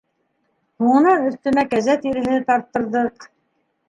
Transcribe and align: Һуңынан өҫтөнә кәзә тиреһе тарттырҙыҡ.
Һуңынан 0.85 1.27
өҫтөнә 1.31 1.65
кәзә 1.73 1.97
тиреһе 2.05 2.39
тарттырҙыҡ. 2.47 3.29